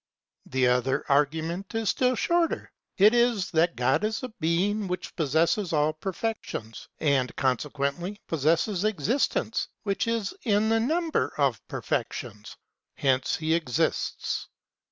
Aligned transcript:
The 0.47 0.67
other 0.67 1.05
argument 1.09 1.75
is 1.75 1.89
still 1.89 2.15
shorter. 2.15 2.71
It 2.97 3.13
is 3.13 3.51
that 3.51 3.75
God 3.75 4.03
is 4.03 4.23
a 4.23 4.29
being 4.39 4.87
which 4.87 5.15
possesses 5.15 5.73
all 5.73 5.93
perfections 5.93 6.87
and 6.99 7.35
consequently 7.35 8.19
possesses 8.25 8.83
existence 8.83 9.67
which 9.83 10.07
is 10.07 10.33
in 10.41 10.69
the 10.69 10.79
number 10.79 11.35
of 11.37 11.61
perfections; 11.67 12.57
hence 12.95 13.35
he 13.35 13.53
exists. 13.53 14.47